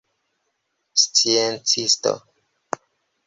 [1.01, 2.13] sciencisto